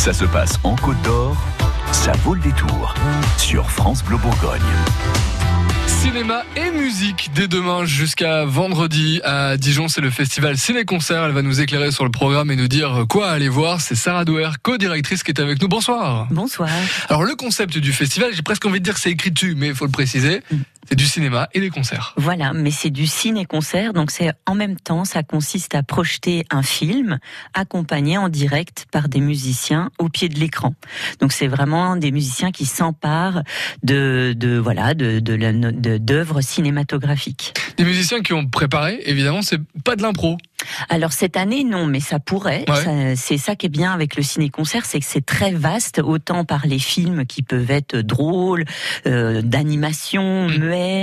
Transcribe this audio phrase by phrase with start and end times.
[0.00, 1.36] Ça se passe en Côte d'Or,
[1.92, 2.94] ça vaut le détour
[3.36, 4.58] sur France Bleu Bourgogne.
[5.86, 11.24] Cinéma et musique dès demain jusqu'à vendredi à Dijon, c'est le festival Ciné-Concert.
[11.24, 13.82] Elle va nous éclairer sur le programme et nous dire quoi aller voir.
[13.82, 15.68] C'est Sarah Douer, co-directrice qui est avec nous.
[15.68, 16.28] Bonsoir.
[16.30, 16.70] Bonsoir.
[17.10, 19.68] Alors le concept du festival, j'ai presque envie de dire que c'est écrit dessus, mais
[19.68, 20.40] il faut le préciser.
[20.90, 22.14] C'est du cinéma et des concerts.
[22.16, 26.64] Voilà, mais c'est du ciné-concert, donc c'est en même temps, ça consiste à projeter un
[26.64, 27.20] film
[27.54, 30.74] accompagné en direct par des musiciens au pied de l'écran.
[31.20, 33.44] Donc c'est vraiment des musiciens qui s'emparent
[33.84, 35.20] de, de voilà de
[35.98, 37.54] d'œuvres cinématographiques.
[37.76, 40.38] Des musiciens qui ont préparé, évidemment, c'est pas de l'impro.
[40.88, 42.64] Alors cette année non, mais ça pourrait.
[43.16, 46.66] C'est ça qui est bien avec le ciné-concert, c'est que c'est très vaste, autant par
[46.66, 48.64] les films qui peuvent être drôles,
[49.06, 50.52] euh, d'animation, mm.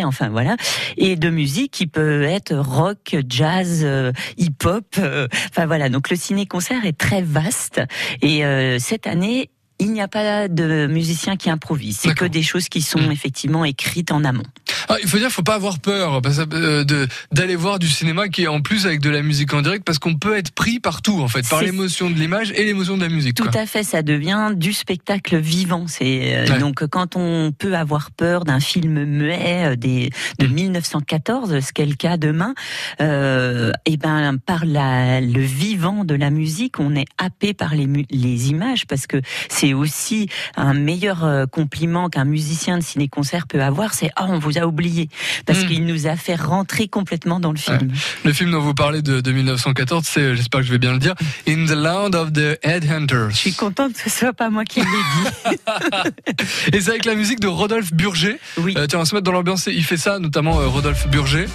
[0.06, 0.56] Enfin voilà,
[0.98, 4.86] et de musique qui peut être rock, jazz, euh, hip-hop.
[4.98, 7.82] Euh, enfin voilà, donc le ciné-concert est très vaste.
[8.22, 8.44] Et
[8.80, 12.00] cette année, il n'y a pas de musiciens qui improvisent.
[12.00, 13.12] C'est que des choses qui sont mm.
[13.12, 14.44] effectivement écrites en amont.
[14.90, 16.84] Ah, il faut dire, faut pas avoir peur euh,
[17.32, 20.00] d'aller voir du cinéma qui est en plus avec de la musique en direct parce
[20.00, 23.10] qu'on peut être pris partout en fait par l'émotion de l'image et l'émotion de la
[23.10, 23.36] musique.
[23.36, 25.86] Tout à fait, ça devient du spectacle vivant.
[25.88, 31.54] C'est euh, donc quand on peut avoir peur d'un film muet euh, des, de 1914,
[31.54, 31.62] mm.
[31.62, 32.56] ce qu'est le cas demain,
[33.00, 38.50] et ben par la, le vivant de la musique, on est happé par les, les
[38.50, 44.10] images parce que c'est aussi un meilleur compliment qu'un musicien de ciné-concert peut avoir, c'est
[44.16, 45.10] ah on vous a oublié
[45.46, 45.68] parce hmm.
[45.68, 47.92] qu'il nous a fait rentrer complètement dans le film.
[48.24, 51.16] Le film dont vous parlez de, 1914, c'est, j'espère que je vais bien le dire,
[51.48, 53.32] In the Land of the Headhunters.
[53.32, 55.58] Je suis contente que ce soit pas moi qui l'ai dit.
[56.74, 58.38] Et c'est avec la musique de Rodolphe Burger.
[58.58, 58.74] Oui.
[58.78, 59.68] Euh, tiens, on va se mettre dans l'ambiance.
[59.68, 61.46] Il fait ça, notamment euh, Rodolphe Burger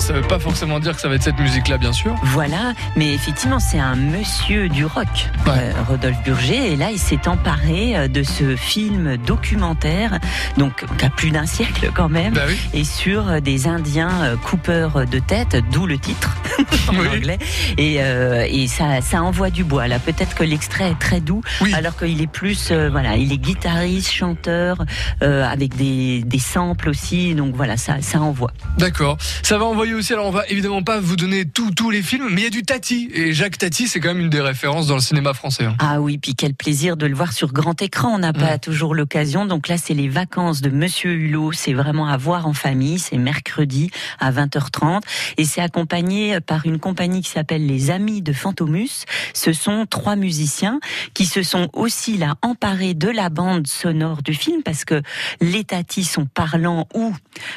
[0.00, 2.14] ça veut pas forcément dire que ça va être cette musique-là, bien sûr.
[2.22, 5.06] Voilà, mais effectivement, c'est un monsieur du rock,
[5.48, 10.18] euh, Rodolphe Burger, et là, il s'est emparé euh, de ce film documentaire,
[10.56, 15.06] donc qui a plus d'un siècle quand même, bah et sur euh, des Indiens coupeurs
[15.06, 16.36] de tête, d'où le titre
[16.88, 17.38] en anglais,
[17.76, 19.88] et, et ça, ça envoie du bois.
[19.88, 24.10] Là, peut-être que l'extrait est très doux, alors qu'il est plus, voilà, il est guitariste,
[24.10, 24.84] chanteur,
[25.20, 28.52] avec des, des samples aussi, donc voilà, ça, ça envoie.
[28.78, 30.12] D'accord, ça va envoyer aussi.
[30.12, 32.62] Alors, on va évidemment pas vous donner tous les films, mais il y a du
[32.62, 33.10] Tati.
[33.12, 35.64] Et Jacques Tati, c'est quand même une des références dans le cinéma français.
[35.64, 35.76] Hein.
[35.78, 38.14] Ah oui, puis quel plaisir de le voir sur grand écran.
[38.14, 39.46] On n'a pas toujours l'occasion.
[39.46, 41.52] Donc là, c'est les vacances de Monsieur Hulot.
[41.52, 42.98] C'est vraiment à voir en famille.
[42.98, 45.00] C'est mercredi à 20h30.
[45.36, 49.04] Et c'est accompagné par une compagnie qui s'appelle les Amis de Fantomus.
[49.34, 50.80] Ce sont trois musiciens
[51.14, 55.02] qui se sont aussi là emparés de la bande sonore du film parce que
[55.40, 57.14] les Tati sont parlants ou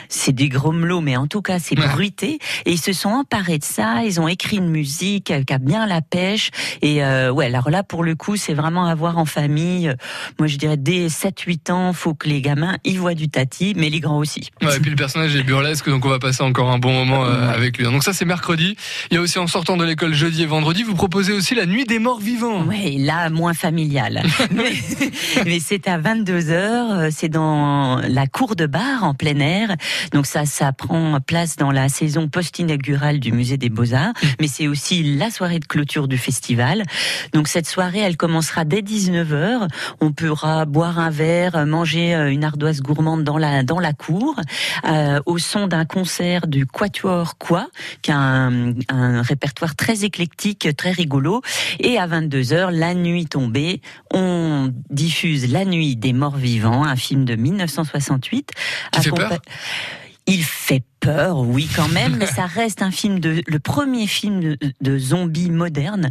[0.09, 1.75] c'est des grommelots, mais en tout cas, c'est
[2.23, 4.03] et ils se sont emparés de ça.
[4.03, 6.51] Ils ont écrit une musique qui a bien la pêche.
[6.81, 9.93] Et euh, ouais, alors là, pour le coup, c'est vraiment à voir en famille.
[10.39, 13.89] Moi, je dirais dès 7-8 ans, faut que les gamins y voient du tati, mais
[13.89, 14.49] les grands aussi.
[14.61, 17.25] Ouais, et puis le personnage est burlesque, donc on va passer encore un bon moment
[17.25, 17.85] euh, avec lui.
[17.85, 18.75] Donc ça, c'est mercredi.
[19.09, 21.65] Il y a aussi en sortant de l'école jeudi et vendredi, vous proposez aussi la
[21.65, 22.65] nuit des morts vivants.
[22.67, 24.23] Oui, là, moins familial.
[24.51, 24.73] mais,
[25.45, 29.75] mais c'est à 22 h euh, C'est dans la cour de bar en plein air.
[30.13, 34.67] Donc ça, ça prend place dans la saison post-inaugurale du musée des Beaux-Arts, mais c'est
[34.67, 36.83] aussi la soirée de clôture du festival.
[37.33, 39.67] Donc cette soirée, elle commencera dès 19h.
[39.99, 44.35] On pourra boire un verre, manger euh, une ardoise gourmande dans la dans la cour,
[44.85, 47.67] euh, au son d'un concert du Quatuor Quoi,
[48.01, 51.41] qui a un, un répertoire très éclectique, très rigolo.
[51.79, 53.81] Et à 22h, la nuit tombée,
[54.13, 58.51] on diffuse La Nuit des Morts Vivants, un film de 1968.
[58.91, 59.39] Qui fait peur?
[60.27, 64.55] Il fait peur, oui quand même, mais ça reste un film de le premier film
[64.81, 66.09] de, zombies moderne.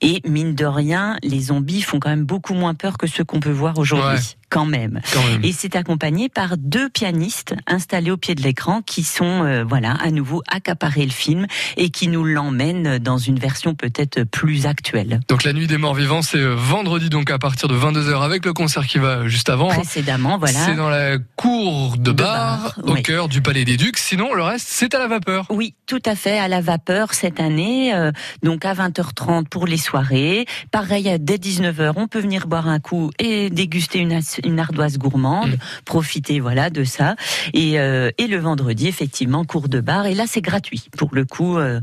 [0.00, 3.40] Et mine de rien, les zombies font quand même beaucoup moins peur que ceux qu'on
[3.40, 4.36] peut voir aujourd'hui.
[4.48, 5.00] Quand même.
[5.42, 9.94] Et c'est accompagné par deux pianistes installés au pied de l'écran qui sont, euh, voilà,
[9.94, 15.18] à nouveau accaparés le film et qui nous l'emmènent dans une version peut-être plus actuelle.
[15.28, 18.46] Donc la nuit des morts vivants, c'est euh, vendredi donc à partir de 22h avec
[18.46, 19.70] le concert qui va juste avant.
[19.70, 19.78] Hein.
[19.78, 20.60] Précédemment, voilà.
[20.60, 23.98] C'est dans la cour de, bar, au cœur du Palais des Ducs.
[23.98, 25.46] Sinon, le reste, c'est à la vapeur.
[25.50, 27.94] Oui, tout à fait, à la vapeur cette année.
[27.94, 28.12] Euh,
[28.42, 30.46] donc à 20h30 pour les soirées.
[30.70, 35.50] Pareil, dès 19h, on peut venir boire un coup et déguster une, une ardoise gourmande.
[35.50, 35.58] Mm.
[35.84, 37.16] Profiter, voilà, de ça.
[37.54, 40.06] Et, euh, et le vendredi, effectivement, cours de bar.
[40.06, 41.80] Et là, c'est gratuit pour le coup, euh,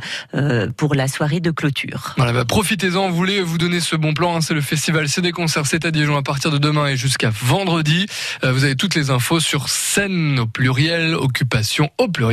[0.76, 2.14] pour la soirée de clôture.
[2.18, 3.10] Voilà, bah, profitez-en.
[3.10, 4.36] Vous voulez vous donner ce bon plan.
[4.36, 7.30] Hein, c'est le festival CD Concerts, c'est à Dijon à partir de demain et jusqu'à
[7.30, 8.08] vendredi.
[8.44, 12.33] vous avez toutes les infos sur scène au pluriel, occupation au pluriel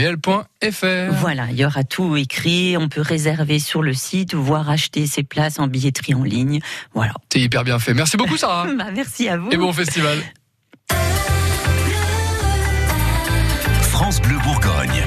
[1.20, 5.06] voilà, il y aura tout écrit, on peut réserver sur le site, ou voire acheter
[5.06, 6.60] ses places en billetterie en ligne.
[6.94, 7.14] Voilà.
[7.32, 7.94] C'est hyper bien fait.
[7.94, 8.66] Merci beaucoup Sarah.
[8.80, 9.50] Bah, merci à vous.
[9.50, 10.18] Et bon festival.
[13.82, 15.04] France Bleu Bourgogne.